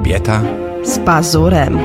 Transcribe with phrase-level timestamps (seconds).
[0.00, 0.42] Kobieta
[0.82, 1.78] z pazurem.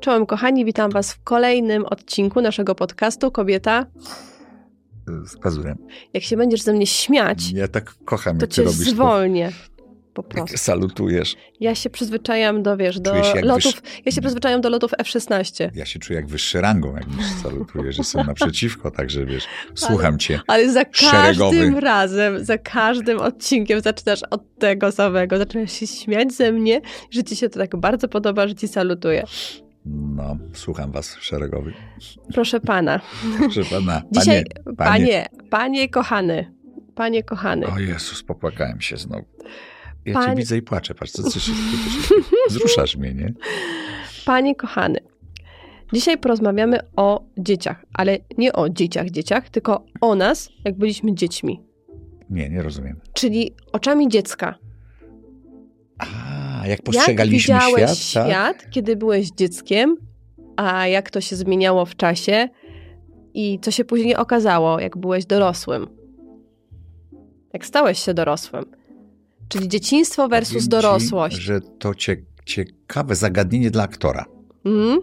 [0.00, 3.86] Czołem kochani, witam Was w kolejnym odcinku naszego podcastu Kobieta
[5.26, 5.78] z pazurem.
[6.12, 9.52] Jak się będziesz ze mnie śmiać, ja tak kocham, to jak cię ty robisz zwolnię.
[10.14, 10.28] Po to.
[10.28, 10.56] prostu.
[10.58, 11.36] Salutujesz.
[11.60, 13.72] Ja się przyzwyczajam do, wiesz, do lotów.
[13.74, 15.70] wyż- Ja się przyzwyczajam do lotów F-16.
[15.74, 19.44] Ja się czuję jak wyższy rangą, jak mi się salutujesz, że są naprzeciwko, także wiesz,
[19.74, 20.40] słucham cię.
[20.46, 21.56] Ale za Szeregowy.
[21.56, 25.38] każdym razem, za każdym odcinkiem zaczynasz od tego samego.
[25.38, 29.24] Zaczynasz się śmiać ze mnie, że ci się to tak bardzo podoba, że ci salutuję.
[29.86, 31.72] No, słucham was, szeregowy.
[32.34, 33.00] Proszę pana.
[33.38, 34.44] Proszę pana, Dzisiaj,
[34.76, 36.52] panie, panie, panie, kochany,
[36.94, 37.66] panie kochany.
[37.66, 39.24] O Jezus, popłakałem się znowu.
[40.06, 42.14] Ja cię Panie- widzę i płaczę, patrz, co, co się, co się
[42.48, 43.32] Wzruszasz mnie, nie?
[44.26, 44.98] Panie kochany.
[45.92, 51.60] Dzisiaj porozmawiamy o dzieciach, ale nie o dzieciach, dzieciach, tylko o nas, jak byliśmy dziećmi.
[52.30, 53.00] Nie, nie rozumiem.
[53.12, 54.54] Czyli oczami dziecka.
[55.98, 56.06] A,
[56.60, 58.70] jak Jak postrzegaliśmy widziałeś świat, tak?
[58.70, 59.96] kiedy byłeś dzieckiem,
[60.56, 62.48] a jak to się zmieniało w czasie
[63.34, 65.86] i co się później okazało, jak byłeś dorosłym.
[67.52, 68.64] Jak stałeś się dorosłym.
[69.54, 71.36] Czyli dzieciństwo versus Powiem ci, dorosłość.
[71.36, 74.24] że to cie, ciekawe zagadnienie dla aktora.
[74.64, 75.00] Mm?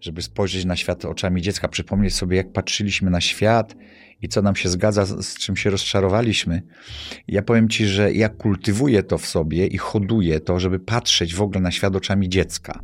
[0.00, 3.76] żeby spojrzeć na świat oczami dziecka, przypomnieć sobie, jak patrzyliśmy na świat
[4.22, 6.62] i co nam się zgadza, z czym się rozczarowaliśmy.
[7.28, 11.42] Ja powiem ci, że ja kultywuję to w sobie i hoduję to, żeby patrzeć w
[11.42, 12.80] ogóle na świat oczami dziecka.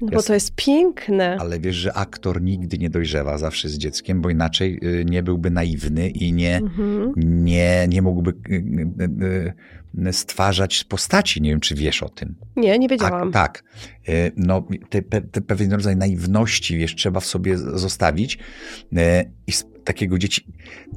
[0.00, 0.26] No bo Jasne.
[0.26, 1.36] to jest piękne.
[1.40, 5.50] Ale wiesz, że aktor nigdy nie dojrzewa zawsze z dzieckiem, bo inaczej y, nie byłby
[5.50, 7.12] naiwny i nie, Mhm.
[7.44, 9.54] nie, nie mógłby y,
[10.08, 11.42] y, stwarzać postaci.
[11.42, 12.34] Nie wiem, czy wiesz o tym.
[12.56, 13.32] Nie, nie A, wiedziałam.
[13.32, 13.64] tak.
[14.08, 18.38] E, No, te, te, pewien rodzaj naiwności, wiesz, trzeba w sobie zostawić.
[19.46, 19.52] I
[19.84, 20.46] takiego dzieci...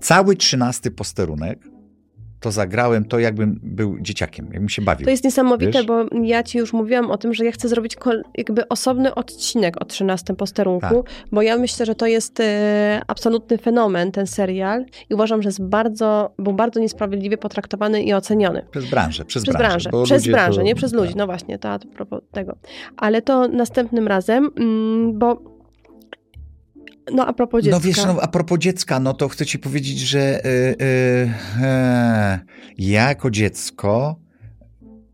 [0.02, 1.60] Cały trzynasty posterunek
[2.40, 5.06] to zagrałem to, jakbym był dzieciakiem, jakbym się bawił.
[5.06, 5.86] To jest niesamowite, Wiesz?
[5.86, 7.96] bo ja ci już mówiłam o tym, że ja chcę zrobić
[8.38, 11.14] jakby osobny odcinek o 13 posterunku, Tak.
[11.32, 15.64] bo ja myślę, że to jest e, absolutny fenomen, ten serial i uważam, że jest
[15.64, 18.66] bardzo, był bardzo niesprawiedliwie potraktowany i oceniony.
[18.72, 21.18] Przez branżę, przez, Przez branżę, bo przez branżę, to- nie przez ludzi, tak.
[21.18, 22.56] no właśnie, to a propos tego.
[22.98, 25.53] Ale to następnym razem, mm, bo
[27.12, 27.78] no a propos dziecka.
[27.78, 31.30] No wiesz, no, a propos dziecka, no to chcę ci powiedzieć, że y, y,
[32.78, 34.20] ja jako dziecko,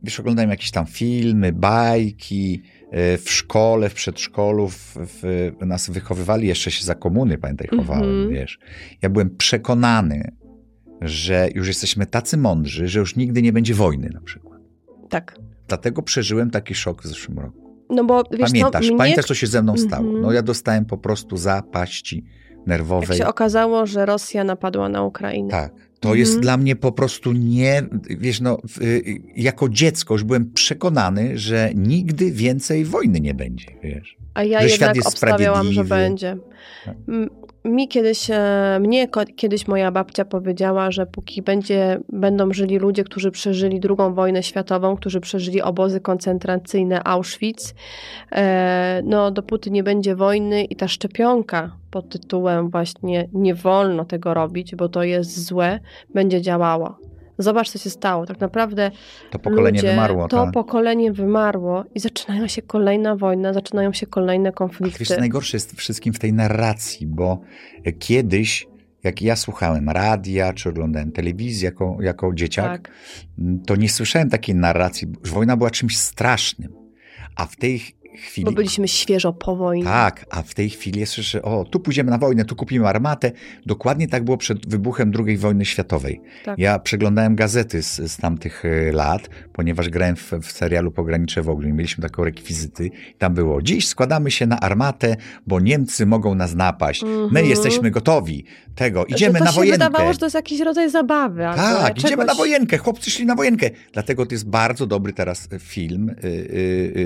[0.04, 2.62] wiesz, oglądałem jakieś tam filmy, bajki,
[3.14, 8.04] y, w szkole, w przedszkolu, w, w, nas wychowywali, jeszcze się za komuny, pamiętaj, chowałem,
[8.10, 8.30] Mhm.
[8.30, 8.60] wiesz.
[9.02, 10.32] Ja byłem przekonany,
[11.02, 14.60] że już jesteśmy tacy mądrzy, że już nigdy nie będzie wojny na przykład.
[15.10, 15.36] Tak.
[15.68, 17.69] Dlatego przeżyłem taki szok w zeszłym roku.
[17.90, 20.04] No bo wiesz Pamiętasz, co, mnie, pamiętasz, co się ze mną stało?
[20.06, 20.22] Mhm.
[20.22, 23.18] No ja dostałem po prostu zapaści jak nerwowej.
[23.18, 25.50] się okazało, że Rosja napadła na Ukrainę.
[25.50, 25.74] Tak.
[26.00, 26.20] To Mhm.
[26.20, 31.72] jest dla mnie po prostu nie, wiesz, no, y, jako dziecko już byłem przekonany, że
[31.76, 34.18] nigdy więcej wojny nie będzie, wiesz.
[34.34, 36.38] A ja Że jednak obstawiałam, że będzie.
[36.86, 36.96] Tak.
[37.66, 43.32] Mi kiedyś, e, mnie kiedyś moja babcia powiedziała, że póki będzie, będą żyli ludzie, którzy
[43.32, 47.74] przeżyli II wojnę światową, którzy przeżyli obozy koncentracyjne Auschwitz,
[48.32, 54.34] e, no dopóty nie będzie wojny i ta szczepionka pod tytułem właśnie nie wolno tego
[54.34, 55.80] robić, bo to jest złe,
[56.14, 57.09] będzie działała.
[57.40, 58.26] Zobacz, co się stało.
[58.26, 58.92] Tak naprawdę
[59.32, 60.28] To pokolenie ludzie, wymarło.
[60.28, 60.54] To tak.
[60.54, 65.00] pokolenie wymarło i zaczynają się kolejna wojna, zaczynają się kolejne A konflikty.
[65.00, 67.42] wiesz, co najgorsze jest wszystkim w tej narracji, bo
[68.00, 68.68] kiedyś,
[69.04, 72.92] jak ja słuchałem radia, czy oglądałem telewizję jako, jako dzieciak, tak.
[73.66, 76.74] to nie słyszałem takiej narracji, że wojna była czymś strasznym.
[77.36, 77.82] A w tej
[78.16, 78.46] chwili...
[78.46, 79.84] Bo byliśmy świeżo po wojnie.
[79.86, 83.32] Tak, a w tej chwili słyszę, o, tu pójdziemy na wojnę, tu kupimy armatę.
[83.66, 86.22] Dokładnie tak było przed wybuchem II wojny światowej.
[86.46, 86.60] Tak.
[86.60, 91.50] Ja przeglądałem gazety z, z tamtych e, lat, ponieważ grałem w, w serialu Pogranicze w
[91.50, 92.92] ogóle i mieliśmy taką rekwizyty.
[93.18, 95.16] Tam było, dziś składamy się na armatę,
[95.48, 97.04] bo Niemcy mogą nas napaść.
[97.04, 97.46] My Mhm.
[97.46, 98.46] jesteśmy gotowi
[98.76, 99.86] tego, idziemy że to na się wojenkę.
[99.86, 101.42] wydawało, że to jest jakiś rodzaj zabawy.
[101.56, 102.28] Tak, idziemy czegoś...
[102.28, 103.70] na wojenkę, chłopcy szli na wojenkę.
[103.94, 106.30] Dlatego to jest bardzo dobry teraz film y, y,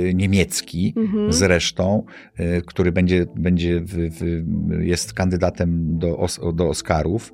[0.09, 1.33] y, niemiecki, Mhm.
[1.33, 2.03] zresztą,
[2.39, 4.43] y, który będzie, będzie w, w,
[4.81, 7.33] jest kandydatem do, os, do Oscarów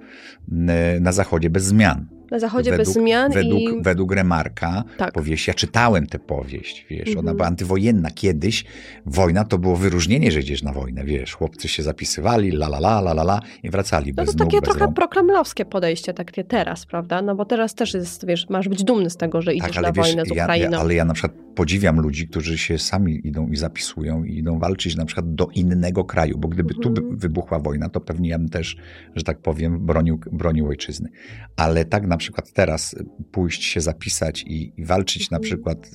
[0.51, 2.05] y, na Zachodzie bez zmian.
[2.31, 3.81] Na zachodzie według, bez zmian według, i...
[3.81, 5.11] według Remarka Tak.
[5.13, 5.47] powieść.
[5.47, 7.37] Ja czytałem tę powieść, wiesz, ona Mhm.
[7.37, 8.09] była antywojenna.
[8.11, 8.65] Kiedyś
[9.05, 12.99] wojna to było wyróżnienie, że idziesz na wojnę, wiesz, chłopcy się zapisywali, la la la
[12.99, 14.95] la la, la i wracali No bez to takie trochę rąk.
[14.95, 17.21] prokremlowskie podejście takie teraz, prawda?
[17.21, 19.91] No bo teraz też jest, wiesz, masz być dumny z tego, że idziesz Tak, na
[19.91, 20.71] wiesz, wojnę z Ukrainą.
[20.71, 24.59] ja, ale ja na przykład podziwiam ludzi, którzy się sami idą i zapisują i idą
[24.59, 27.17] walczyć na przykład do innego kraju, bo gdyby tu Mhm.
[27.17, 28.77] wybuchła wojna, to pewnie ja bym też,
[29.15, 31.09] że tak powiem, bronił, bronił ojczyzny.
[31.55, 32.95] Ale tak na przykład teraz
[33.31, 35.43] pójść się zapisać i, i walczyć na Mhm.
[35.43, 35.91] przykład,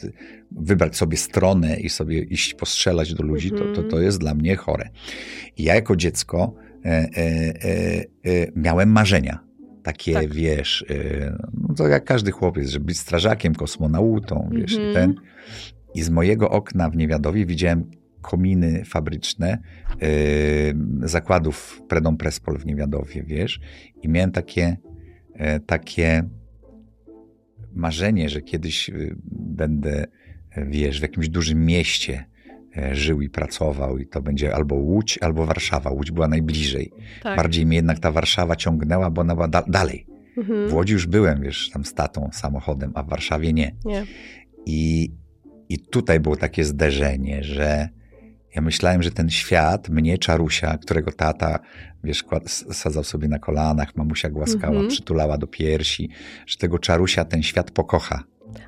[0.50, 4.02] wybrać sobie stronę i sobie iść postrzelać do ludzi, to, to, to Mhm.
[4.02, 4.88] jest dla mnie chore.
[5.56, 9.38] I ja jako dziecko e, e, e, e, miałem marzenia.
[9.84, 10.34] Takie, Tak.
[10.34, 11.36] wiesz, e,
[11.68, 14.94] no to jak każdy chłopiec, żeby być strażakiem, kosmonautą, wiesz, i Mhm.
[14.94, 15.14] ten.
[15.94, 17.90] I z mojego okna w Niewiadowie widziałem
[18.20, 19.58] kominy fabryczne
[20.02, 20.06] e,
[21.08, 23.60] zakładów Predom Prespol w Niewiadowie, wiesz,
[24.02, 24.76] i miałem takie,
[25.34, 26.28] e, takie
[27.72, 30.04] marzenie, że kiedyś y, będę,
[30.66, 32.24] wiesz, w jakimś dużym mieście
[32.92, 35.90] żył i pracował i to będzie albo Łódź, albo Warszawa.
[35.90, 36.92] Łódź była najbliżej.
[37.22, 37.36] Tak.
[37.36, 40.06] Bardziej mnie jednak ta Warszawa ciągnęła, bo ona była da- dalej.
[40.36, 40.68] Mhm.
[40.68, 43.74] W Łodzi już byłem, wiesz, tam z tatą, samochodem, a w Warszawie nie.
[43.84, 44.06] Nie.
[44.66, 45.12] I,
[45.68, 47.88] I tutaj było takie zderzenie, że
[48.56, 51.58] ja myślałem, że ten świat, mnie, Czarusia, którego tata,
[52.04, 52.24] wiesz,
[52.72, 54.88] sadzał sobie na kolanach, mamusia głaskała, Mhm.
[54.88, 56.10] przytulała do piersi,
[56.46, 58.24] że tego Czarusia ten świat pokocha.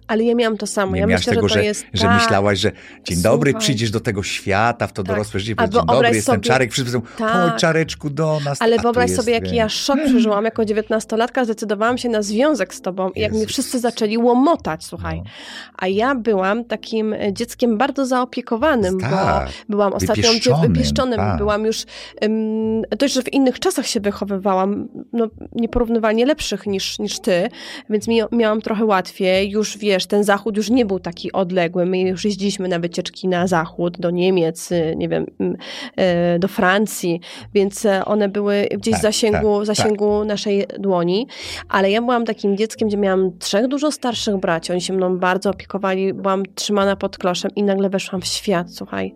[0.06, 0.92] Ale ja miałam to samo.
[0.94, 1.84] Nie ja miałaś myślę, tego, że jest.
[1.92, 2.72] że tak, myślałaś, że
[3.04, 3.60] dzień dobry, Słuchaj.
[3.64, 5.12] przyjdziesz do tego świata, w to Tak.
[5.14, 7.32] dorosłe życie, dzień dobry, jestem sobie- Czarek, wszyscy mówią, Tak.
[7.50, 8.62] chodź Czareczku do nas.
[8.62, 11.44] Ale wyobraź sobie, jaki ja szok przeżyłam jako dziewiętnastolatka.
[11.44, 13.52] Zdecydowałam się na związek z tobą i jak mnie Jezus.
[13.52, 15.16] wszyscy zaczęli łomotać, słuchaj.
[15.24, 15.30] no.
[15.78, 19.10] A ja byłam takim e, dzieckiem bardzo zaopiekowanym, Tak,
[19.48, 21.16] bo byłam ostatnią dzie- wypieszczonym, wypieszczonym.
[21.18, 21.38] tak.
[21.38, 21.84] Byłam już,
[22.22, 27.48] um, dość, że w innych czasach się wychowywałam, no nieporównywalnie lepszych niż, niż ty,
[27.90, 29.50] więc mi, miałam trochę łatwiej.
[29.50, 31.86] Już wiesz, ten zachód już nie był taki odległy.
[31.86, 35.56] My już jeździliśmy na wycieczki na zachód, do Niemiec, nie wiem, mm,
[35.96, 37.20] e, do Francji,
[37.54, 41.26] więc e, one były gdzieś Tak, w zasięgu, tak, zasięgu naszej dłoni.
[41.68, 44.72] Ale ja byłam takim dzieckiem, gdzie miałam trzech dużo starszych braci.
[44.72, 49.14] Oni się mną bardzo opiekowali, byłam trzymana pod kloszem i nagle weszłam w świat, słuchaj.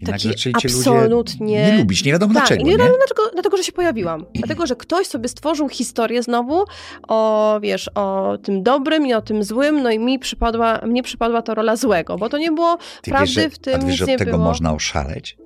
[0.00, 2.70] I taki absolutnie- nie lubić, nie wiadomo Tak, dlaczego, nie?
[2.70, 4.26] nie wiadomo dlaczego, dlatego, że się pojawiłam.
[4.34, 6.64] Dlatego, że ktoś sobie stworzył historię znowu
[7.08, 11.42] o, wiesz, o tym dobrym i o tym złym, no i mi przypadła, mnie przypadła
[11.42, 13.98] to rola złego, bo to nie było Ty prawdy wiesz, w tym a wiesz, nic
[13.98, 14.44] że nie tego było.
[14.44, 15.36] można oszaleć?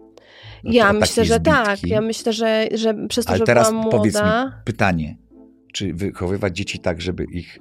[0.65, 1.87] No Ja myślę, że tak.
[1.87, 4.61] Ja myślę, że, że przez to, Ale że teraz byłam powiedz mi młoda...
[4.65, 5.17] pytanie,
[5.73, 7.59] czy wychowywać dzieci tak, żeby ich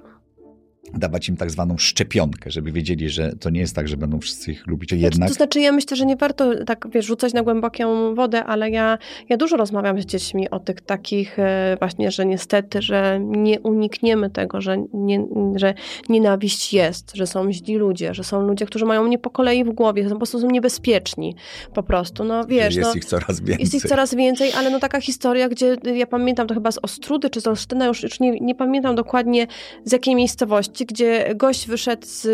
[0.93, 4.51] dawać im tak zwaną szczepionkę, żeby wiedzieli, że to nie jest tak, że będą wszyscy
[4.51, 7.43] ich lubić, a jednak To znaczy, ja myślę, że nie warto tak, wiesz, rzucać na
[7.43, 8.97] głęboką wodę, ale ja,
[9.29, 14.29] ja dużo rozmawiam z dziećmi o tych takich e, właśnie, że niestety, że nie unikniemy
[14.29, 15.25] tego, że, nie,
[15.55, 15.73] że
[16.09, 19.69] nienawiść jest, że są źli ludzie, że są ludzie, którzy mają mnie po kolei w
[19.69, 21.35] głowie, że po prostu są niebezpieczni.
[21.73, 23.63] Po prostu, no wiesz, jest no, ich coraz więcej.
[23.63, 27.29] jest ich coraz więcej, ale no taka historia, gdzie ja pamiętam to chyba z Ostrudy
[27.29, 29.47] czy z Olsztyna, już, już nie, nie pamiętam dokładnie
[29.83, 32.27] z jakiej miejscowości, gdzie gość wyszedł z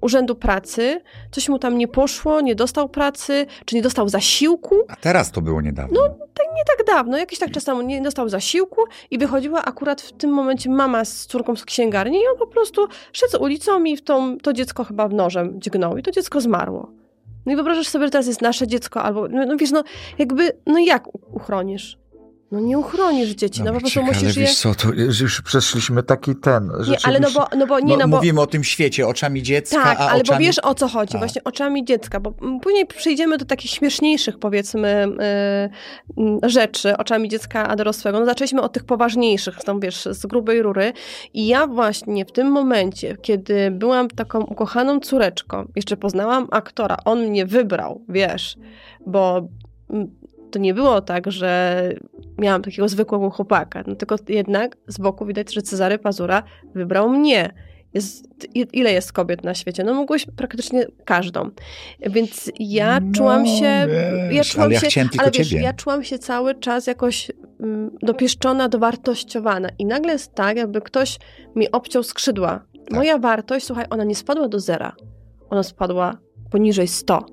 [0.00, 1.00] urzędu pracy,
[1.30, 5.42] coś mu tam nie poszło, nie dostał pracy, czy nie dostał zasiłku, A teraz to
[5.42, 6.00] było niedawno.
[6.00, 6.14] No,
[6.54, 8.80] nie tak dawno, jakiś tak czas temu nie dostał zasiłku
[9.10, 12.88] i wychodziła akurat w tym momencie mama z córką z księgarni i on po prostu
[13.12, 16.90] szedł ulicą i w tą, to dziecko chyba w nożem dźgnął i to dziecko zmarło.
[17.46, 19.84] No i wyobrażasz sobie, że teraz jest nasze dziecko albo, no, no wiesz, no
[20.18, 21.98] jakby, no jak uchronisz?
[22.50, 24.42] No nie uchronisz dzieci, no po prostu musisz je...
[24.42, 24.88] wiesz co, to
[25.20, 28.16] już przeszliśmy taki ten, Nie, ale no bo, no bo nie, no, no bo...
[28.16, 30.38] Mówimy o tym świecie oczami dziecka, Tak, a ale oczami...
[30.38, 31.20] bo wiesz o co chodzi, Tak.
[31.20, 35.06] właśnie oczami dziecka, bo mm, później przejdziemy do takich śmieszniejszych powiedzmy
[36.16, 38.20] y, y, rzeczy, oczami dziecka a dorosłego.
[38.20, 40.92] No zaczęliśmy od tych poważniejszych, tam wiesz, z grubej rury
[41.34, 47.26] i ja właśnie w tym momencie, kiedy byłam taką ukochaną córeczką, jeszcze poznałam aktora, on
[47.26, 48.56] mnie wybrał, wiesz,
[49.06, 49.48] bo
[49.90, 50.19] mm,
[50.50, 51.82] to nie było tak, że
[52.38, 56.42] miałam takiego zwykłego chłopaka, no tylko jednak z boku widać, że Cezary Pazura
[56.74, 57.54] wybrał mnie.
[57.94, 58.24] Jest,
[58.72, 59.84] ile jest kobiet na świecie?
[59.84, 61.50] No mogłeś praktycznie każdą.
[62.00, 63.86] Więc ja No, czułam się...
[64.30, 65.62] wiesz, ja czułam ale ja się, chciałem tylko ale wiesz, ciebie.
[65.62, 67.30] ja czułam się cały czas jakoś
[67.60, 69.68] mm, dopieszczona, dowartościowana.
[69.78, 71.18] I nagle jest tak, jakby ktoś
[71.56, 72.64] mi obciął skrzydła.
[72.84, 72.96] Tak.
[72.96, 74.92] Moja wartość, słuchaj, ona nie spadła do zera.
[75.50, 76.18] Ona spadła
[76.50, 77.26] poniżej 100.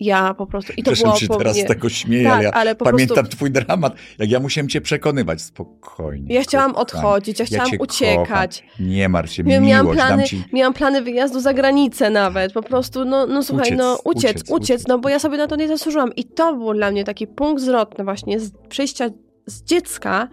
[0.00, 0.72] Ja po prostu...
[0.76, 1.64] I to Zresztą było się teraz mnie...
[1.64, 3.36] tego śmieję, tak, ale ja ale pamiętam prostu...
[3.36, 5.42] twój dramat, jak ja musiałem cię przekonywać.
[5.42, 6.34] Spokojnie.
[6.34, 6.82] Ja chciałam kochanie.
[6.82, 8.62] odchodzić, ja chciałam cię uciekać.
[8.62, 8.86] Kocham.
[8.86, 10.44] Nie martw się, miłość, miałam, plany, dam ci...
[10.52, 14.50] miałam plany wyjazdu za granicę nawet, po prostu, no, no słuchaj, Uciec, no uciec, uciec,
[14.50, 16.14] uciec, no bo ja sobie na to nie zasłużyłam.
[16.14, 19.10] I to był dla mnie taki punkt zwrotny właśnie z przejścia
[19.46, 20.28] z dziecka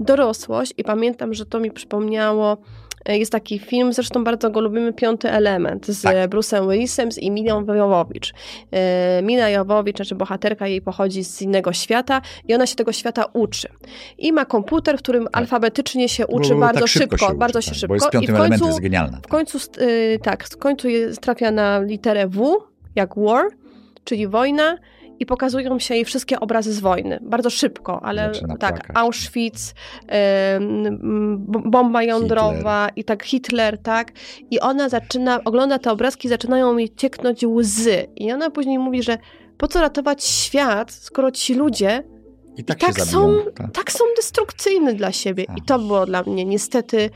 [0.00, 2.58] dorosłość i pamiętam, że to mi przypomniało
[3.16, 6.30] jest taki film, zresztą bardzo go lubimy, Piąty Element z Tak.
[6.30, 8.32] Bruce'em Willisem i Milią Jowowicz.
[8.70, 13.24] E, Mila Jowowicz, znaczy bohaterka jej pochodzi z innego świata i ona się tego świata
[13.32, 13.68] uczy.
[14.18, 17.60] I ma komputer, w którym alfabetycznie się uczy Bo bardzo tak szybko, się uczy, bardzo
[17.60, 19.20] się tak, szybko Bo jest i piątym w końcu elementem, jest genialna.
[19.22, 19.58] w końcu,
[20.22, 20.88] tak, w końcu
[21.20, 22.58] trafia na literę W,
[22.96, 23.44] jak war,
[24.04, 24.78] czyli wojna,
[25.20, 27.18] i pokazują się jej wszystkie obrazy z wojny.
[27.22, 28.96] Bardzo szybko, ale Zaczyna tak, płakać.
[28.96, 29.74] Auschwitz,
[30.98, 34.12] b- bomba jądrowa i tak Hitler, tak.
[34.50, 38.06] I ona zaczyna, ogląda te obrazki, zaczynają jej cieknąć łzy.
[38.16, 39.18] I ona później mówi, że
[39.58, 42.02] po co ratować świat, skoro ci ludzie
[42.56, 43.52] I tak, i tak się są, zabiją.
[43.54, 43.72] tak.
[43.72, 45.44] tak są destrukcyjni dla siebie.
[45.56, 47.10] I to było dla mnie niestety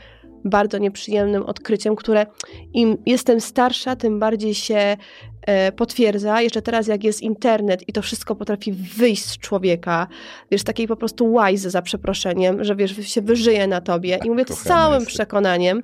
[0.45, 2.25] bardzo nieprzyjemnym odkryciem, które
[2.73, 4.97] im jestem starsza, tym bardziej się
[5.41, 6.41] e, potwierdza.
[6.41, 10.07] Jeszcze teraz, jak jest internet i to wszystko potrafi wyjść z człowieka,
[10.51, 14.19] wiesz, takiej po prostu łajzy za przeproszeniem, że wiesz, się wyżyje na tobie.
[14.25, 15.13] I mówię to z całym jesteś.
[15.13, 15.83] przekonaniem.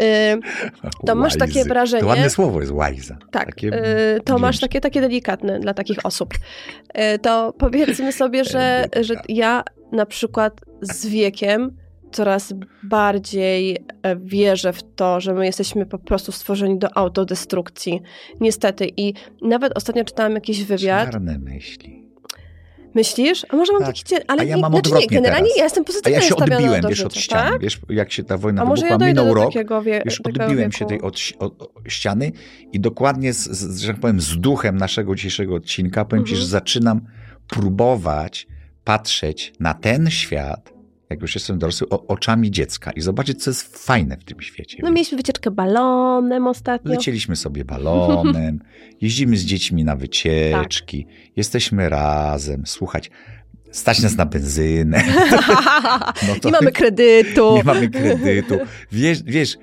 [0.00, 0.36] E,
[1.06, 3.18] to masz takie wrażenie- To ładne słowo jest łajza.
[3.30, 3.68] tak, Takie
[4.16, 6.34] y, to masz takie, takie delikatne dla takich osób.
[7.22, 11.76] To powiedzmy sobie, że, że ja na przykład z wiekiem
[12.12, 18.00] coraz bardziej e, wierzę w to, że my jesteśmy po prostu stworzeni do autodestrukcji.
[18.40, 18.88] Niestety.
[18.96, 21.10] I nawet ostatnio czytałam jakiś wywiad.
[21.10, 22.00] Czarne myśli.
[22.94, 23.46] Myślisz?
[23.50, 23.88] A może mam Tak.
[23.88, 24.04] taki...
[24.04, 25.56] cie- Ale A ja nie, mam znaczy nie, generalnie teraz.
[25.58, 27.50] ja jestem A pozytywnie ja się odbiłem, do wiesz, życia, od ściany.
[27.50, 27.60] tak?
[27.60, 29.52] Wiesz, jak się ta wojna A może ja wybuchła, dojdę minął do rok.
[29.52, 30.72] takiego, wie, Wiesz, odbiłem wieku.
[30.72, 32.32] się tej od, od, od ściany
[32.72, 36.42] i dokładnie, z, z, że tak powiem, z duchem naszego dzisiejszego odcinka, powiem ci, Mhm.
[36.42, 37.00] że zaczynam
[37.48, 38.46] próbować
[38.84, 40.72] patrzeć na ten świat,
[41.10, 44.78] jak już jestem dorosły, o, oczami dziecka i zobaczyć, co jest fajne w tym świecie.
[44.82, 46.90] No mieliśmy wycieczkę balonem ostatnio.
[46.90, 48.60] Lecieliśmy sobie balonem,
[49.00, 53.10] jeździmy z dziećmi na wycieczki, jesteśmy razem, słuchać,
[53.70, 55.02] stać nas na benzynę.
[56.28, 57.54] No to- Nie mamy kredytu.
[57.56, 58.58] Nie mamy kredytu.
[58.92, 59.56] Wiesz, wiesz,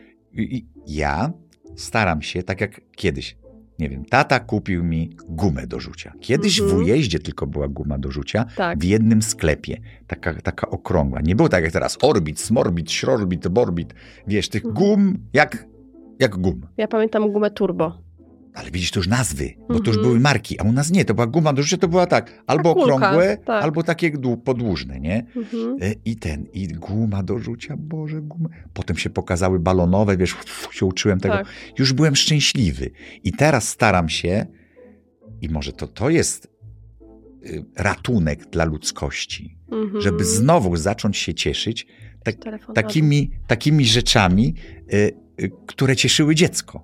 [0.87, 1.31] ja
[1.75, 3.37] staram się, tak jak kiedyś,
[3.79, 6.13] nie wiem, tata kupił mi gumę do rzucia.
[6.19, 6.77] Kiedyś Mhm.
[6.77, 8.79] w ujeździe tylko była guma do rzucia, Tak.
[8.79, 11.21] w jednym sklepie, taka, taka okrągła.
[11.21, 13.93] Nie było tak jak teraz Orbit, Smorbit, Śrorbit, Borbit,
[14.27, 14.75] wiesz, tych Mhm.
[14.85, 15.65] gum jak,
[16.19, 16.61] jak gum.
[16.77, 18.06] Ja pamiętam gumę turbo.
[18.57, 20.01] Ale widzisz, to już nazwy, bo to już Mhm.
[20.07, 22.73] były marki, a u nas nie, to była guma do rzucia, to była tak, albo
[22.75, 23.63] kulka, okrągłe, tak.
[23.63, 25.25] albo takie dłu- podłużne, nie?
[25.35, 25.77] Mhm.
[25.81, 28.49] E, I ten, i guma do rzucia, Boże, guma.
[28.73, 30.35] Potem się pokazały balonowe, wiesz,
[30.71, 31.35] się uczyłem tego.
[31.35, 31.47] Tak.
[31.79, 32.91] Już byłem szczęśliwy.
[33.23, 34.45] I teraz staram się,
[35.41, 36.47] i może to, to jest
[37.45, 40.01] y, ratunek dla ludzkości, Mhm.
[40.01, 41.87] żeby znowu zacząć się cieszyć
[42.23, 42.35] tak,
[42.75, 44.53] takimi, takimi rzeczami,
[44.93, 45.11] y,
[45.41, 46.83] y, które cieszyły dziecko.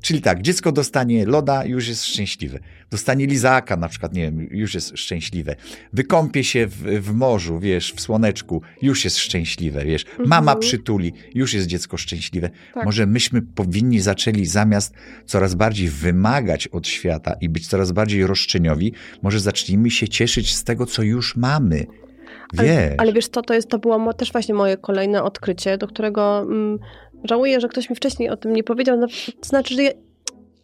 [0.00, 2.58] Czyli tak, dziecko dostanie loda, już jest szczęśliwe.
[2.90, 5.56] Dostanie lizaka, na przykład, nie wiem, już jest szczęśliwe.
[5.92, 10.04] Wykąpie się w, w morzu, wiesz, w słoneczku, już jest szczęśliwe, wiesz.
[10.18, 10.58] Mama Mhm.
[10.60, 12.50] przytuli, już jest dziecko szczęśliwe.
[12.74, 12.84] Tak.
[12.84, 14.94] Może myśmy powinni zaczęli zamiast
[15.26, 20.64] coraz bardziej wymagać od świata i być coraz bardziej roszczeniowi, może zacznijmy się cieszyć z
[20.64, 21.86] tego, co już mamy.
[22.52, 25.86] Wiesz, Ale, ale wiesz co, to, jest, to było też właśnie moje kolejne odkrycie, do
[25.86, 26.78] którego mm,
[27.24, 28.98] żałuję, że ktoś mi wcześniej o tym nie powiedział.
[28.98, 29.06] No,
[29.40, 29.90] to znaczy, że ja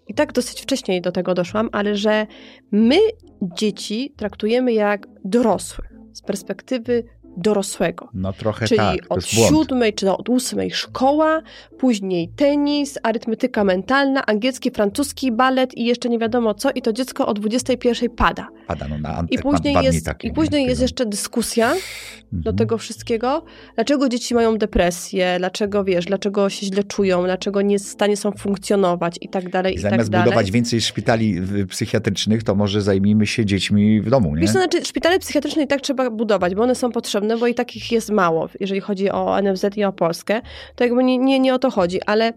[0.08, 2.26] i tak dosyć wcześniej do tego doszłam, ale że
[2.70, 2.96] my
[3.42, 7.04] dzieci traktujemy jak dorosłych z perspektywy
[7.36, 8.08] dorosłego.
[8.14, 11.42] no trochę Czyli tak, od siódmej czy od ósmej szkoła,
[11.78, 17.26] później tenis, arytmetyka mentalna, angielski, francuski, balet i jeszcze nie wiadomo co i to dziecko
[17.26, 18.48] o 21 pada.
[18.66, 20.32] Pada, no, na, I później jest, i nie?
[20.34, 21.74] później jest jeszcze dyskusja
[22.32, 22.56] do Mhm.
[22.56, 23.44] tego wszystkiego.
[23.74, 28.32] Dlaczego dzieci mają depresję, dlaczego wiesz, dlaczego się źle czują, dlaczego nie w stanie są
[28.32, 30.24] funkcjonować i tak dalej, I i tak zamiast dalej.
[30.24, 34.40] budować więcej szpitali psychiatrycznych, to może zajmijmy się dziećmi w domu, nie?
[34.40, 37.54] Wiesz, to znaczy, szpitale psychiatryczne i tak trzeba budować, bo one są potrzebne, bo i
[37.54, 40.40] takich jest mało, jeżeli chodzi o NFZ i o Polskę.
[40.76, 42.32] To jakby nie, nie, nie o to chodzi, ale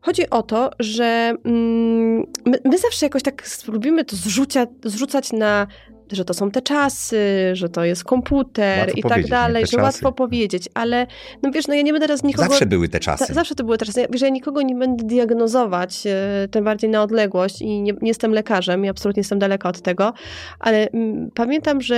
[0.00, 5.66] chodzi o to, że mm, my, my zawsze jakoś tak lubimy to zrzucia, zrzucać na
[6.12, 7.16] że to są te czasy,
[7.52, 9.82] że to jest komputer Łatwo i tak dalej, Te że czasy.
[9.82, 11.06] łatwo powiedzieć, ale
[11.42, 12.48] no wiesz, no ja nie będę teraz nikogo...
[12.48, 13.26] Zawsze były te czasy.
[13.26, 13.96] Ta, zawsze to były teraz.
[13.96, 18.08] Ja, wiesz, ja nikogo nie będę diagnozować, e, tym bardziej na odległość i nie, nie
[18.08, 20.12] jestem lekarzem i absolutnie jestem daleka od tego,
[20.58, 21.96] ale mm, pamiętam, że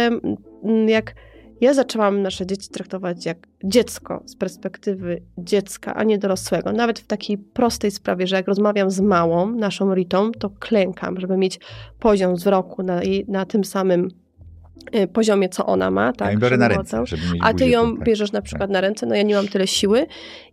[0.65, 1.15] mm, jak
[1.61, 6.73] ja zaczęłam nasze dzieci traktować jak dziecko z perspektywy dziecka, a nie dorosłego.
[6.73, 11.37] Nawet w takiej prostej sprawie, że jak rozmawiam z małą, naszą Ritą, to klękam, żeby
[11.37, 11.61] mieć
[11.99, 14.09] poziom wzroku na, jej, na tym samym
[14.93, 16.13] e, poziomie, co ona ma.
[16.13, 17.05] Tak, ja biorę na ręce,
[17.41, 18.05] a ty ją tutaj.
[18.05, 20.07] bierzesz na przykład na ręce, no ja nie mam tyle siły.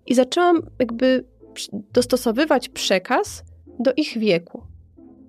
[0.05, 1.25] I zaczęłam jakby
[1.93, 3.43] dostosowywać przekaz
[3.79, 4.70] do ich wieku.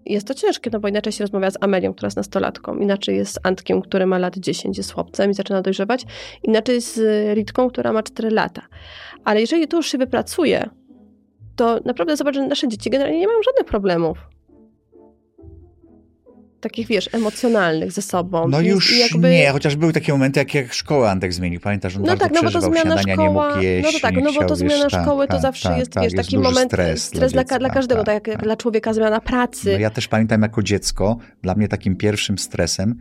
[0.06, 3.34] Jest to ciężkie, no bo inaczej się rozmawia z Amelią, która jest nastolatką, inaczej jest
[3.34, 6.04] z Antkiem, który ma lat 10, jest chłopcem i zaczyna dojrzewać,
[6.42, 6.98] inaczej z
[7.36, 8.62] Ritką, która ma 4 lata.
[9.24, 10.68] Ale jeżeli to już się wypracuje,
[11.56, 14.18] to naprawdę zobacz, że nasze dzieci generalnie nie mają żadnych problemów
[16.62, 18.48] takich, wiesz, emocjonalnych ze sobą.
[18.48, 19.30] No Więc już jakby...
[19.30, 21.60] nie, chociaż były takie momenty, jak, jak szkołę Antek zmienił.
[21.60, 24.00] Pamiętasz, on No bardzo tak, no bo to zmiana szkoła, nie mógł jeść, no to
[24.00, 26.12] tak, no bo to zmiana wiesz, tak, szkoły to tak, zawsze tak, jest, tak, wiesz,
[26.12, 29.72] jest taki moment, stres, stres dla, dziecka, dla każdego, tak, jak dla człowieka zmiana pracy.
[29.72, 32.94] No ja też pamiętam jako dziecko, dla mnie takim pierwszym stresem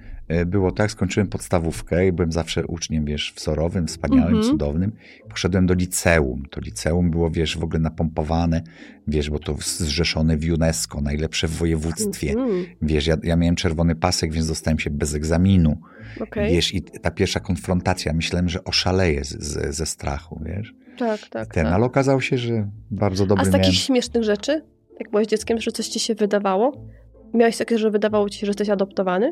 [0.46, 4.44] było tak, skończyłem podstawówkę i byłem zawsze uczniem, wiesz, wzorowym, wspaniałym, Mhm.
[4.44, 4.92] cudownym.
[5.30, 6.44] Poszedłem do liceum.
[6.52, 8.62] To liceum było, wiesz, w ogóle napompowane,
[9.08, 12.30] wiesz, bo to zrzeszone w UNESCO, najlepsze w województwie.
[12.32, 15.78] Mhm, Wiesz, ja, ja miałem czerwony pasek, więc dostałem się bez egzaminu.
[16.20, 20.74] Okej, Wiesz, i ta pierwsza konfrontacja, myślałem, że oszaleję z, z, ze strachu, wiesz.
[20.98, 21.54] tak, tak.
[21.54, 21.74] Ten, tak.
[21.74, 23.62] ale okazało się, że bardzo dobry A z miałem.
[23.62, 24.62] takich śmiesznych rzeczy,
[25.00, 26.86] jak byłeś dzieckiem, że coś ci się wydawało?
[27.34, 29.32] Miałeś takie, że wydawało ci się, że jesteś adoptowany?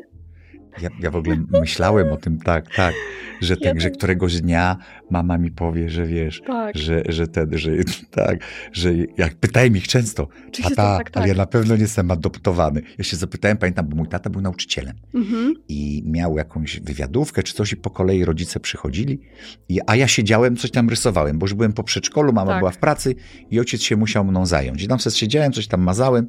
[0.82, 2.94] Ja, ja w ogóle myślałem o tym, tak, tak,
[3.40, 3.98] że, Ja tak, że też.
[3.98, 4.76] któregoś dnia
[5.10, 6.78] mama mi powie, że wiesz, Tak.
[6.78, 7.70] że, że ten, że
[8.10, 8.38] tak,
[8.72, 10.28] że jak pytałem ich często,
[10.62, 11.16] tata, tak, tak.
[11.16, 12.82] ale ja na pewno nie jestem adoptowany.
[12.98, 15.54] Ja się zapytałem, pamiętam, bo mój tata był nauczycielem Mhm.
[15.68, 19.20] i miał jakąś wywiadówkę czy coś i po kolei rodzice przychodzili,
[19.68, 22.60] i, a ja siedziałem, coś tam rysowałem, bo już byłem po przedszkolu, mama Tak.
[22.60, 23.14] była w pracy
[23.50, 24.82] i ojciec się musiał mną zająć.
[24.82, 26.28] I tam sobie siedziałem, coś tam mazałem,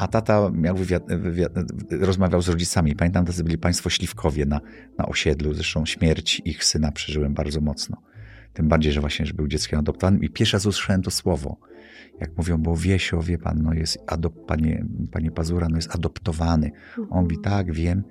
[0.00, 1.52] a tata miał wywiad, wywiad,
[1.90, 2.96] rozmawiał z rodzicami.
[2.96, 4.60] Pamiętam, tacy byli państwo Śliwkowie na,
[4.98, 8.02] na osiedlu, zresztą śmierć ich syna przeżyłem bardzo mocno.
[8.52, 11.56] Tym bardziej, że właśnie, że był dzieckiem adoptowanym i pierwszy raz usłyszałem to słowo.
[12.20, 16.70] Jak mówią, bo Wiesio, wie pan, no jest adop, panie, panie Pazura, no jest adoptowany.
[17.10, 18.04] On mówi, tak, wiem.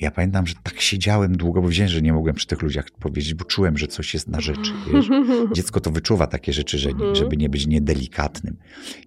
[0.00, 3.34] Ja pamiętam, że tak siedziałem długo, bo wiedziałem, że nie mogłem przy tych ludziach powiedzieć,
[3.34, 4.72] bo czułem, że coś jest na rzeczy.
[4.92, 5.08] Wiesz?
[5.56, 7.14] Dziecko to wyczuwa takie rzeczy, że Mhm.
[7.14, 8.56] żeby nie być niedelikatnym.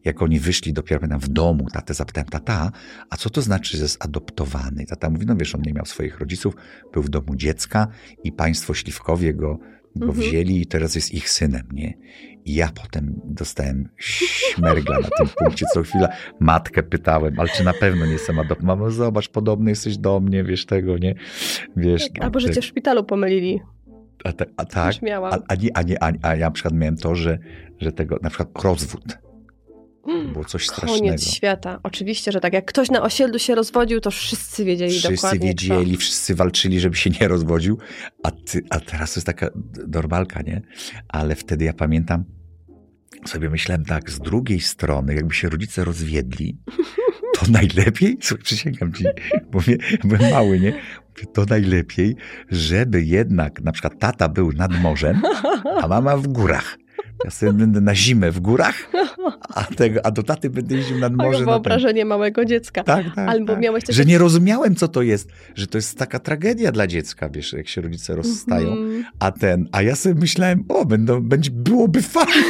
[0.05, 2.71] Jak oni wyszli dopiero pamiętam, w domu, tatę zapytałem, tata,
[3.09, 4.85] a co to znaczy, że jest adoptowany?
[4.85, 6.55] Tata mówi, no wiesz, on nie miał swoich rodziców,
[6.93, 7.87] był w domu dziecka
[8.23, 9.59] i państwo Śliwkowie go,
[9.95, 10.27] go Mhm.
[10.27, 11.93] wzięli i teraz jest ich synem, nie?
[12.45, 16.07] I ja potem dostałem śmergla na tym punkcie co chwila.
[16.39, 18.79] Matkę pytałem, ale czy na pewno nie jestem adoptowany?
[18.79, 21.15] Mamo, zobacz, podobny jesteś do mnie, wiesz tego, nie?
[21.77, 23.59] Wiesz, Tak, Albo że te- cię w szpitalu pomylili.
[24.23, 26.97] a, ta- a tak, a, a, nie, a, nie, a, a ja na przykład miałem
[26.97, 27.37] to, że,
[27.79, 29.03] że tego, na przykład rozwód.
[30.33, 30.99] Było coś strasznego.
[30.99, 31.79] Koniec świata.
[31.83, 32.53] Oczywiście, że tak.
[32.53, 36.95] Jak ktoś na osiedlu się rozwodził, to wszyscy wiedzieli Wszyscy dokładnie wiedzieli, wszyscy walczyli, żeby
[36.95, 37.77] się nie rozwodził,
[38.23, 39.49] a, ty, a teraz to jest taka
[39.87, 40.61] normalka, nie?
[41.07, 42.25] Ale wtedy ja pamiętam,
[43.25, 46.57] sobie myślałem tak, z drugiej strony, jakby się rodzice rozwiedli,
[47.39, 49.05] to najlepiej, słuchaj, przysięgam ci,
[49.51, 50.73] bo mnie, byłem mały, nie?
[51.33, 52.15] To najlepiej,
[52.49, 55.21] żeby jednak na przykład tata był nad morzem,
[55.81, 56.77] a mama w górach.
[57.25, 58.75] Ja sobie będę na zimę w górach,
[59.55, 61.27] a, tego, a do taty będę jeździł nad morze.
[61.27, 62.83] Moje na ten- wyobrażenie małego dziecka.
[62.83, 63.61] tak, tak, Albo tak.
[63.61, 63.95] miałeś też...
[63.95, 67.67] Że nie rozumiałem, co to jest, że to jest taka tragedia dla dziecka, wiesz, jak
[67.67, 68.67] się rodzice rozstają.
[68.71, 69.05] Mhm.
[69.19, 72.33] A ten, a ja sobie myślałem, o, będą, będzie, byłoby fajnie.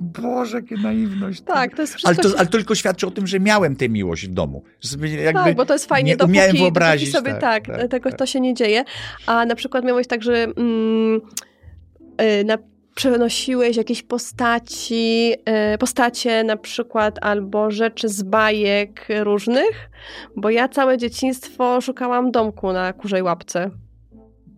[0.00, 1.40] Boże, jakie naiwność.
[1.40, 2.32] Tak, to jest Ale wszystko...
[2.32, 4.64] to, ale to tylko świadczy o tym, że miałem tę miłość w domu.
[5.32, 7.12] Tak, bo to jest fajnie, nie dopóki, umiałem dopóki wyobrazić.
[7.12, 8.18] sobie tak, tak, tego tak.
[8.18, 8.84] to się nie dzieje.
[9.26, 11.20] A na przykład miałeś tak, że mm,
[12.44, 12.58] na,
[12.96, 15.32] przenosiłeś jakieś postaci,
[15.74, 19.90] y, postacie na przykład albo rzeczy z bajek różnych,
[20.36, 23.70] bo ja całe dzieciństwo szukałam domku na kurzej łapce.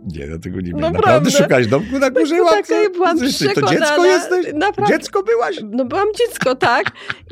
[0.06, 0.80] Nie, ja tego nie wiem.
[0.80, 1.30] Naprawdę.
[1.30, 2.74] Szukać domku na górze No, łapce?
[2.74, 4.46] taka byłam Ty, To dziecko jesteś?
[4.54, 4.94] Naprawdę.
[4.94, 5.56] Dziecko byłaś?
[5.70, 6.84] No byłam dziecko, tak.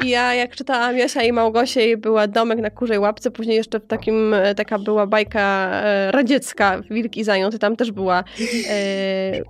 [0.05, 3.81] I ja jak czytałam Jasia i Małgosię i była domek na kurzej łapce, później jeszcze
[3.81, 8.25] w takim, e, taka była bajka e, radziecka, Wilk i Zając, tam też była
[8.71, 9.43] e,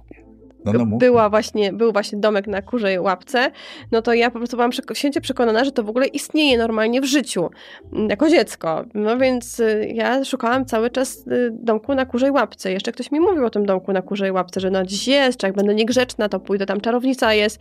[0.73, 3.51] No, no, była właśnie, był właśnie domek na kurzej łapce,
[3.93, 7.05] no to ja po prostu byłam święcie przekonana, że to w ogóle istnieje normalnie w
[7.05, 7.51] życiu,
[7.93, 8.85] m, jako dziecko.
[8.95, 12.73] No więc y, ja szukałam cały czas y, domku na kurzej łapce.
[12.73, 15.47] Jeszcze ktoś mi mówił o tym domku na kurzej łapce, że no dziś jest, czy
[15.47, 17.59] jak będę niegrzeczna, to pójdę, tam czarownica jest.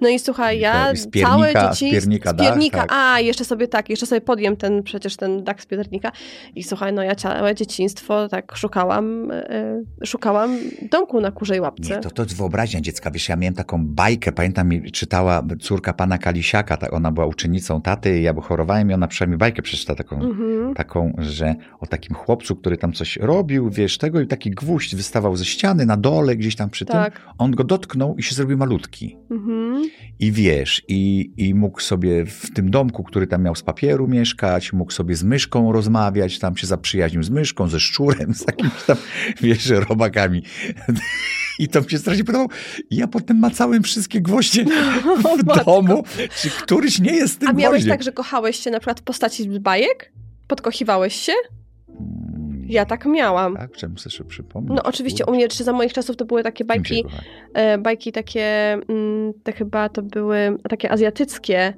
[0.00, 1.92] No i słuchaj, ja z piernika- całe z dzieci...
[1.92, 2.92] piernika z piernika, tak.
[2.92, 6.12] a jeszcze sobie tak, jeszcze sobie podjem ten, przecież ten dach z piernika
[6.56, 10.58] i słuchaj, no ja całe dzieciństwo tak szukałam, y, szukałam
[10.90, 11.94] domku na kurzej łapce.
[11.94, 13.10] Nie, to, to wyobraźnia dziecka.
[13.10, 17.82] Wiesz, ja miałem taką bajkę, pamiętam, mi czytała córka pana Kalisiaka, tak, ona była uczennicą
[17.82, 20.74] taty, ja chorowałem i ona przynajmniej bajkę przeczytała taką, Mhm.
[20.74, 25.36] taką, że o takim chłopcu, który tam coś robił, wiesz, tego i taki gwóźdź wystawał
[25.36, 26.92] ze ściany na dole, gdzieś tam przy tym.
[26.92, 27.20] Tak.
[27.38, 29.16] On go dotknął i się zrobił malutki.
[29.30, 29.82] Mhm.
[30.18, 34.72] I wiesz, i, i mógł sobie w tym domku, który tam miał z papieru mieszkać,
[34.72, 38.96] mógł sobie z myszką rozmawiać, tam się zaprzyjaźnił z myszką, ze szczurem, z jakimiś tam,
[39.42, 40.42] wiesz, robakami.
[41.58, 42.21] I to się strasznie
[42.90, 44.64] I ja potem macałem wszystkie gwoździe
[45.40, 45.64] w matko.
[45.64, 46.04] domu,
[46.42, 47.90] czy któryś nie jest tym A miałeś gwoździem.
[47.96, 50.12] tak, że kochałeś się na przykład w postaci z bajek?
[50.48, 51.32] Podkochiwałeś się?
[51.88, 52.66] Mm.
[52.68, 53.56] Ja tak miałam.
[53.56, 54.72] Tak, czemu sobie jeszcze przypomnieć?
[54.76, 57.04] No oczywiście u mnie, czy za moich czasów to były takie bajki,
[57.54, 61.74] e, bajki takie, mm, te chyba to były takie azjatyckie,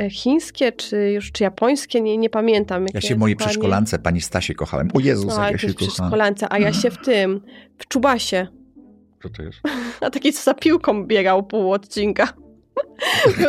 [0.00, 2.86] e, chińskie, czy już, czy japońskie, nie, nie pamiętam.
[2.94, 4.88] Ja się w mojej przedszkolance pani Stasie kochałem.
[4.94, 5.90] O Jezus, No, jak ja się kochałem.
[5.92, 7.40] przedszkolance, a ja się w tym,
[7.78, 8.46] w czubasie.
[9.22, 9.58] Co to jest?
[10.00, 12.32] A taki, co za piłką biegał pół odcinka.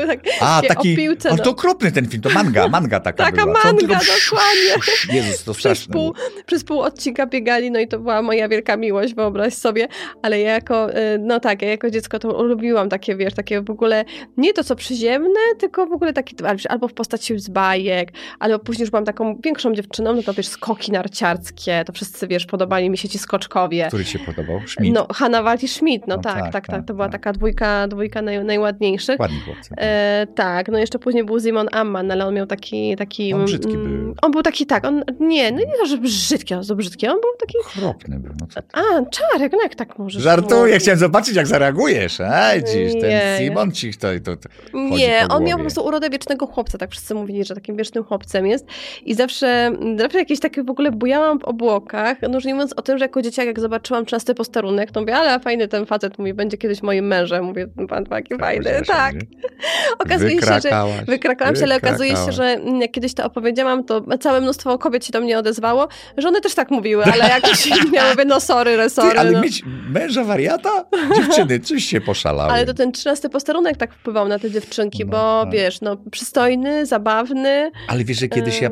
[0.07, 1.43] Tak, A, taki, o piłce, o, no.
[1.43, 3.53] to okropny ten film, to manga, manga taka, Taka była.
[3.63, 5.15] Manga, dokładnie.
[5.15, 5.93] Jezus, to przez straszne.
[5.93, 6.25] pół, było.
[6.45, 9.87] przez pół odcinka biegali, no i to była moja wielka miłość, wyobraź sobie,
[10.21, 13.69] ale ja jako, y, no tak, ja jako dziecko to lubiłam takie, wiesz, takie w
[13.69, 14.05] ogóle,
[14.37, 16.35] nie to co przyziemne, tylko w ogóle takie,
[16.69, 20.47] albo w postaci z bajek, albo później już byłam taką większą dziewczyną, no to wiesz,
[20.47, 23.87] skoki narciarskie, to wszyscy, wiesz, podobali mi się ci skoczkowie.
[23.87, 24.61] Który się podobał?
[24.67, 24.93] Schmidt.
[24.95, 27.11] No, Hanna Walti Schmidt, no, No tak, tak, tak, tak, tak, to była tak.
[27.11, 29.19] taka dwójka, dwójka naj, najładniejszych.
[29.19, 29.37] Ładni
[29.77, 32.95] E, tak, no jeszcze później był Simon Amman, ale on miał taki...
[32.95, 34.15] taki On brzydki mm, był.
[34.21, 37.21] On był taki, tak, on, nie, no nie to, że brzydki, on był brzydki, on
[37.21, 37.57] był taki...
[37.57, 38.33] Okropny był.
[38.39, 38.67] No co ty?
[38.73, 40.81] A, Czarek, no jak tak możesz Żartuję, mówić?
[40.81, 42.17] chciałem zobaczyć, jak zareagujesz.
[42.19, 43.35] Ej, dziś, ten Nie.
[43.39, 47.15] Simon ci to, to, to Nie, on miał po prostu urodę wiecznego chłopca, tak wszyscy
[47.15, 48.65] mówili, że takim wiecznym chłopcem jest.
[49.05, 52.81] I zawsze, zawsze jakieś takie w ogóle bujałam w obłokach, no już nie mówiąc o
[52.81, 56.33] tym, że jako dzieciak, jak zobaczyłam częsty posterunek, to mówię, ale fajny ten facet, mówi,
[56.33, 57.45] będzie kiedyś moim mężem.
[57.45, 59.15] Mówię, pan taki fajny, tak.
[59.15, 59.21] nie?
[60.05, 60.69] Okazuje się, że
[61.07, 65.11] Wykrakałam się, ale okazuje się, że jak kiedyś to opowiedziałam, to całe mnóstwo kobiet się
[65.11, 68.89] do mnie odezwało, że one też tak mówiły, ale jakoś ja mówię, no sorry, Ty,
[68.89, 69.19] sorry.
[69.19, 69.41] ale no.
[69.41, 70.85] mieć męża wariata?
[71.15, 72.53] Dziewczyny, czyście poszalały.
[72.53, 75.53] Ale to ten trzynasty posterunek tak wpływał na te dziewczynki, No, bo tak.
[75.53, 77.71] wiesz, no przystojny, zabawny.
[77.87, 78.69] Ale wiesz, że kiedyś ja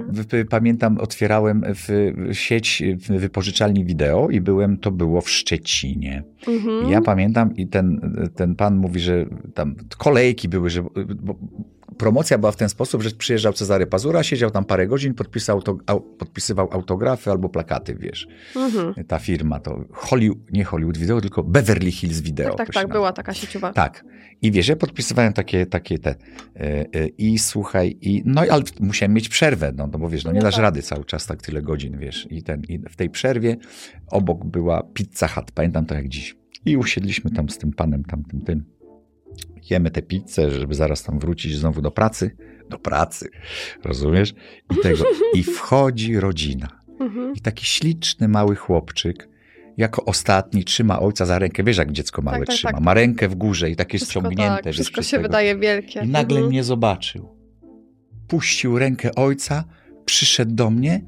[0.49, 6.23] pamiętam, otwierałem w sieć w wypożyczalni wideo i byłem, to było w Szczecinie.
[6.47, 6.89] Mhm.
[6.89, 10.83] Ja pamiętam i ten, ten pan mówi, że tam kolejki były, że
[11.15, 11.35] bo
[11.97, 15.77] promocja była w ten sposób, że przyjeżdżał Cezary Pazura, siedział tam parę godzin, podpisał to,
[15.85, 18.27] au, podpisywał autografy albo plakaty, wiesz.
[18.55, 19.05] Mhm.
[19.07, 22.47] Ta firma to Hollywood, nie Hollywood Video, tylko Beverly Hills Video.
[22.47, 22.93] Tak, tak, tak, nazywa.
[22.93, 23.73] była taka sieciowa.
[23.73, 24.05] Tak.
[24.41, 26.09] I wiesz, ja podpisywałem takie, takie te.
[26.09, 26.61] e,
[26.93, 30.39] e, I słuchaj, i no ale musiałem mieć przerwę, no, no bo wiesz, no nie
[30.39, 30.61] No dasz tak.
[30.61, 32.27] rady cały czas tak tyle godzin, wiesz.
[32.29, 33.57] I, ten, I w tej przerwie
[34.07, 36.35] obok była Pizza Hut, pamiętam to jak dziś.
[36.65, 38.63] I usiedliśmy tam z tym panem, tamtym tym.
[39.69, 42.35] Jemy tę pizzę, żeby zaraz tam wrócić znowu do pracy.
[42.69, 43.29] Do pracy,
[43.83, 44.33] rozumiesz?
[44.71, 45.03] I tego.
[45.33, 46.67] I wchodzi rodzina.
[46.99, 47.33] Mhm.
[47.35, 49.29] I taki śliczny mały chłopczyk,
[49.77, 51.63] jako ostatni trzyma ojca za rękę.
[51.63, 52.71] Wiesz, jak dziecko małe Tak, tak, trzyma.
[52.71, 52.81] tak.
[52.81, 54.63] Ma rękę w górze i takie Wszystko, ściągnięte.
[54.63, 55.23] tak, wszystko się tego.
[55.23, 55.99] wydaje wielkie.
[56.03, 56.49] I nagle Mhm.
[56.49, 57.35] mnie zobaczył.
[58.27, 59.63] Puścił rękę ojca,
[60.05, 61.01] przyszedł do mnie,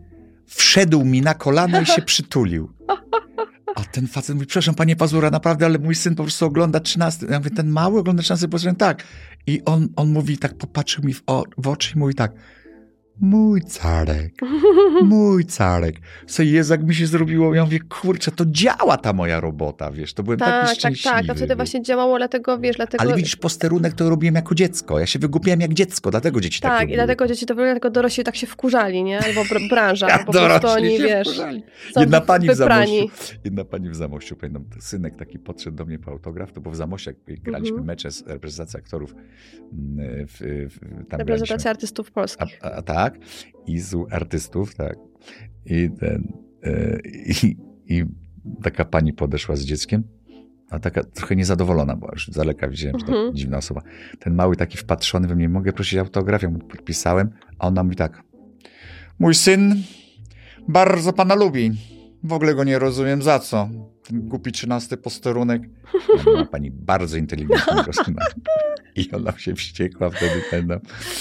[0.46, 2.72] wszedł mi na kolano i się przytulił.
[3.78, 7.26] A ten facet mówi, przepraszam panie Pazura, naprawdę, ale mój syn po prostu ogląda 13.
[7.30, 8.80] Ja mówię, ten mały ogląda 13 posterunek?
[8.80, 9.04] Tak.
[9.48, 12.32] I on, on mówi, tak popatrzył mi w, o, w oczy i mówi tak,
[13.20, 14.34] mój carek,
[15.04, 15.96] mój carek.
[16.28, 20.14] Co Jezu, jak mi się zrobiło, ja mówię, kurczę, to działa ta moja robota, wiesz,
[20.14, 21.16] to byłem Tak, taki tak, szczęśliwy.
[21.18, 21.30] tak.
[21.30, 23.04] A wtedy właśnie działało, dlatego wiesz, dlatego.
[23.04, 25.00] Ale widzisz, posterunek to robiłem jako dziecko.
[25.00, 26.98] Ja się wygłupiałem jak dziecko, dlatego dzieci tak, tak, i robiły.
[26.98, 29.20] dlatego dzieci to były, dlatego dorośli tak się wkurzali, nie?
[29.20, 31.28] Albo br- branża, Ja po prostu oni, wiesz,
[31.98, 32.56] Jedna pani w.
[32.56, 32.94] Zamościu,
[33.44, 36.76] jedna pani w Zamościu, pamiętam, synek taki podszedł do mnie po autograf, to bo w
[36.76, 37.88] Zamościu jak graliśmy Mhm.
[37.88, 39.16] mecze z reprezentacją aktorów,
[39.74, 40.38] mm, w,
[40.70, 42.60] w, tam Reprezentacja artystów a, polskich.
[42.62, 43.07] a, tak,
[43.68, 44.96] i z artystów, tak,
[45.66, 46.98] i ten, e,
[47.44, 48.04] i, i
[48.64, 50.04] taka pani podeszła z dzieckiem,
[50.70, 53.36] a taka trochę niezadowolona była, już z daleka widziałem, że to Mhm.
[53.36, 53.82] dziwna osoba.
[54.20, 57.96] Ten mały taki wpatrzony we mnie, mogę prosić autograf, ja mu podpisałem, a ona mówi
[57.96, 58.24] tak,
[59.20, 59.76] mój syn
[60.68, 61.72] bardzo pana lubi,
[62.24, 63.70] w ogóle go nie rozumiem, za co?
[64.08, 65.62] Ten głupi trzynasty posterunek.
[65.94, 68.26] Ja, Ma pani bardzo inteligentnego syna.
[68.96, 70.80] I ona się wściekła wtedy ten.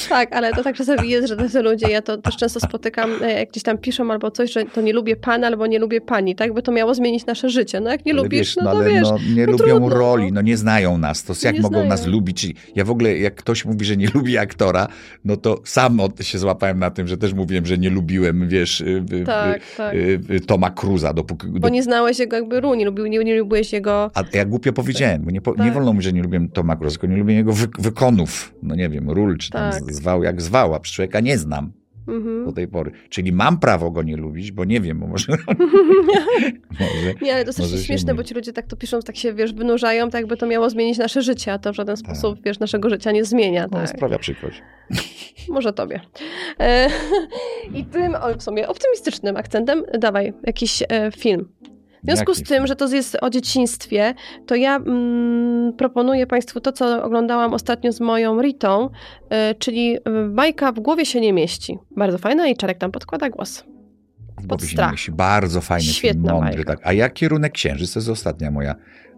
[0.08, 3.32] Tak, ale to tak czasami jest, że tacy ludzie, ja to też często spotykam, e,
[3.32, 6.34] jak gdzieś tam piszą albo coś, że to nie lubię pana albo nie lubię pani,
[6.34, 6.54] tak?
[6.54, 7.80] By to miało zmienić nasze życie.
[7.80, 9.08] No jak nie Ale lubisz, wiesz, no to ale wiesz.
[9.10, 10.34] no, nie no lubią trudno, roli, no.
[10.34, 11.24] no nie znają nas.
[11.24, 11.88] To jak mogą znają.
[11.88, 12.54] nas lubić?
[12.74, 14.88] Ja w ogóle, jak ktoś mówi, że nie lubi aktora,
[15.24, 19.04] no to sam się złapałem na tym, że też mówiłem, że nie lubiłem, wiesz, y,
[19.12, 19.94] y, Tak, tak.
[19.94, 21.46] y, y, Toma Cruza, dopóki...
[21.46, 24.10] Bo nie znałeś jego jakby ról, nie, lubił, nie, nie lubiłeś jego...
[24.14, 25.74] A ja głupio powiedziałem, bo nie, po, nie Tak.
[25.74, 28.88] wolno mówić, że nie lubię Toma Cruza, tylko nie lubię jego wy, wykonów, no nie
[28.88, 29.92] wiem, ról, czy tam Tak.
[29.94, 31.72] zwał jak zwał, a człowieka nie znam
[32.08, 32.44] Mhm.
[32.44, 32.90] do tej pory.
[33.08, 35.26] Czyli mam prawo go nie lubić, bo nie wiem, bo może...
[36.80, 39.52] może Nie, ale to jest śmieszne, bo ci ludzie tak to piszą, tak się, wiesz,
[39.52, 42.90] wynurzają, tak jakby to miało zmienić nasze życie, a to w żaden sposób, wiesz, naszego
[42.90, 43.66] życia nie zmienia.
[43.70, 43.88] no, Tak.
[43.88, 44.62] sprawia przykrość.
[45.48, 46.00] Może tobie.
[46.60, 46.88] E,
[47.78, 51.48] I tym, o, w sumie, optymistycznym akcentem dawaj jakiś e, film.
[52.06, 54.14] W związku z tym, że to jest o dzieciństwie,
[54.46, 58.90] to ja mm, proponuję Państwu to, co oglądałam ostatnio z moją Ritą,
[59.30, 61.78] e, czyli e, bajka w głowie się nie mieści.
[61.96, 63.64] Bardzo fajna i Czarek tam podkłada głos.
[64.48, 64.94] Pod strach.
[65.10, 66.64] Bardzo fajny Świetna film, mądry.
[66.64, 66.80] Tak.
[66.82, 68.74] A jak Kierunek Księżyc, to jest ostatnia moja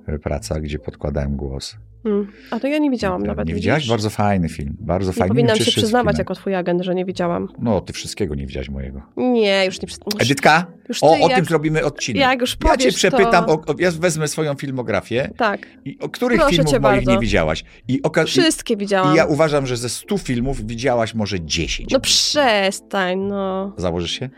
[0.06, 1.76] e, praca, gdzie podkładałem głos.
[2.04, 2.32] Mm.
[2.50, 3.48] A to ja nie widziałam Ja- nawet.
[3.48, 3.80] Nie widziałaś?
[3.82, 3.90] widzisz?
[3.90, 4.76] Bardzo fajny film.
[4.80, 5.28] Bardzo Nie fajny.
[5.28, 7.48] powinnam wiem, czy się przyznawać jako twój agent, że nie widziałam.
[7.58, 9.02] No, ty wszystkiego nie widziałaś mojego.
[9.16, 10.10] Nie, już nie przyznaję.
[10.18, 10.66] Edytka?
[10.88, 12.20] Już O, ty o jak- tym zrobimy odcinek.
[12.20, 13.52] Jak już Ja powiesz, cię przepytam, to...
[13.52, 17.10] o, o, ja wezmę swoją filmografię Tak, i o których Proszę filmów moich bardzo.
[17.10, 17.64] nie widziałaś.
[17.88, 19.14] I, oka- wszystkie widziałam.
[19.14, 21.92] I ja uważam, że ze 100 filmów widziałaś może 10.
[21.92, 23.72] No przestań, no.
[23.76, 24.30] Założysz się?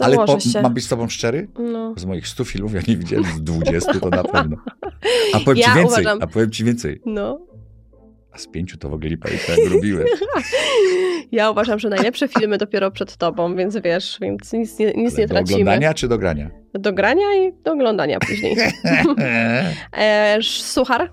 [0.00, 1.48] Ale po, mam być z tobą szczery?
[1.58, 1.94] No.
[1.96, 4.56] Z moich 100 filmów ja nie widziałem z 20, to na pewno.
[5.34, 7.00] A powiem Ja ci więcej, uważam- a powiem ci więcej.
[7.06, 7.46] no.
[8.32, 10.06] A z pięciu to w ogóle lipa, jak tak robiłem.
[11.32, 15.26] Ja uważam, że najlepsze filmy dopiero przed tobą, więc wiesz, więc nic nie, nic nie
[15.26, 15.60] do tracimy.
[15.60, 16.50] oglądania czy do grania?
[16.74, 18.56] Do grania i do oglądania później.
[19.98, 21.10] E, suchar?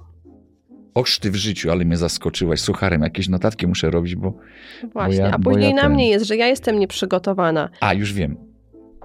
[0.93, 2.59] Oż ty w życiu, ale mnie zaskoczyłaś.
[2.59, 4.33] Sucharem, jakieś notatki muszę robić, bo...
[4.93, 7.69] Właśnie, ja- a bo później ja na ten- mnie jest, że ja jestem nieprzygotowana.
[7.79, 8.37] A, już wiem.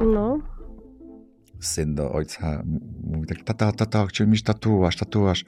[0.03, 0.39] No.
[1.61, 2.63] Syn do ojca
[3.05, 5.45] mówi tak, tata, tata, chciałem mieć tatuaż, tatuaż.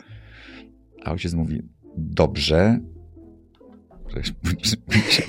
[1.05, 1.63] A ojciec mówi,
[1.97, 2.79] dobrze.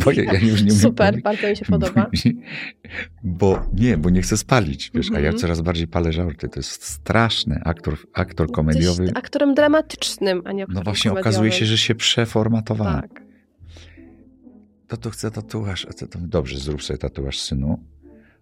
[0.05, 1.23] boję, ja już nie Super, powiedzieć.
[1.23, 2.09] bardzo mi się podoba.
[3.23, 5.37] Bo nie, bo nie chcę spalić, wiesz, a ja Mhm.
[5.37, 6.49] coraz bardziej palę żarty.
[6.49, 7.61] To jest straszne.
[7.65, 9.03] Aktor, aktor komediowy.
[9.03, 11.31] Jesteś aktorem dramatycznym, a nie aktorem No właśnie komediowym.
[11.31, 13.01] okazuje się, że się przeformatowałem.
[13.01, 13.21] Tak.
[14.87, 15.85] To to chcę tatuaż.
[15.89, 17.79] A to, to, dobrze, zrób sobie tatuaż, synu,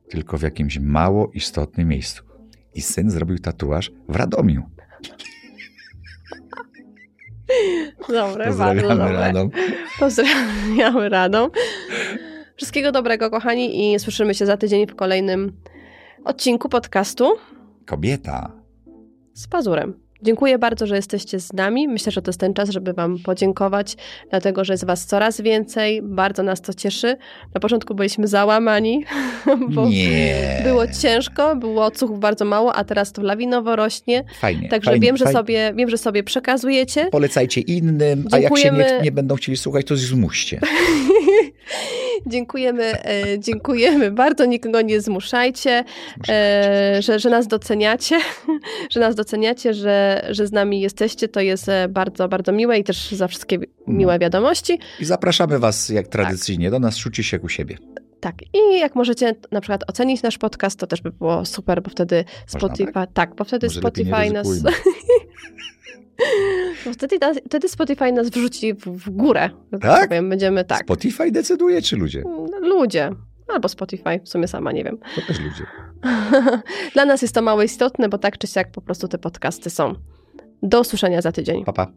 [0.10, 2.24] tylko w jakimś mało istotnym miejscu.
[2.76, 4.64] I syn zrobił tatuaż w Radomiu.
[8.08, 9.14] Dobre, bardzo Pozdrawiamy dobre.
[9.20, 9.50] Radom.
[10.00, 11.50] Pozdrawiamy radą.
[12.56, 15.58] Wszystkiego dobrego, kochani, i słyszymy się za tydzień w kolejnym
[16.24, 17.32] odcinku podcastu
[17.86, 18.52] Kobieta.
[19.34, 20.03] z Pazurem.
[20.24, 21.88] Dziękuję bardzo, że jesteście z nami.
[21.88, 23.96] Myślę, że to jest ten czas, żeby Wam podziękować,
[24.30, 26.02] dlatego że jest Was coraz więcej.
[26.02, 27.18] Bardzo nas to cieszy.
[27.54, 29.06] Na początku byliśmy załamani,
[29.76, 30.62] bo Nie.
[30.64, 34.24] było ciężko, było odsłuchów bardzo mało, a teraz to lawinowo rośnie.
[34.40, 34.70] Fajnie.
[34.70, 35.40] Także fajnie, wiem, że fajnie.
[35.40, 37.06] sobie, wiem, że sobie przekazujecie.
[37.06, 39.04] Polecajcie innym, a jak się nie, Dziękujemy.
[39.04, 40.60] nie będą chcieli słuchać, to zmuście.
[42.28, 44.12] Dziękujemy, e, dziękujemy.
[44.12, 45.84] Bardzo, nikogo nie zmuszajcie,
[46.30, 48.20] e, że, że nas doceniacie,
[48.92, 52.84] że nas doceniacie, że, że z nami jesteście, to jest e, bardzo, bardzo miłe i
[52.84, 54.80] też za wszystkie wi- miłe wiadomości.
[55.00, 56.98] I zapraszamy was, jak tradycyjnie, do nas.
[56.98, 57.78] Czucie się jak u siebie.
[58.24, 61.90] Tak, i jak możecie na przykład ocenić nasz podcast, to też by było super, bo
[61.90, 63.36] wtedy Można Spotify, tak?
[63.36, 64.48] bo wtedy Może Spotify nas,
[66.86, 70.10] bo wtedy, nas- wtedy Spotify nas wrzuci w, w górę, że Tak?
[70.10, 72.24] powiem, będziemy tak, Spotify decyduje, czy ludzie?
[72.62, 73.12] ludzie,
[73.48, 74.98] albo Spotify, w sumie sama nie wiem.
[75.16, 75.66] To też ludzie.
[76.94, 79.96] Dla nas jest to mało istotne, bo tak czy siak po prostu te podcasty są.
[80.64, 81.66] Do usłyszenia za tydzień.
[81.66, 81.88] Pa, pa.